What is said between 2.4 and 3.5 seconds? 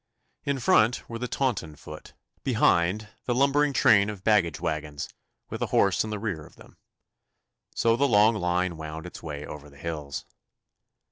behind, the